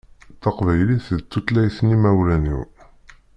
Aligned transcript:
Taqbaylit 0.41 1.07
d 1.19 1.21
tutlayt 1.31 1.77
n 1.85 1.87
imawlan-iw. 1.95 2.61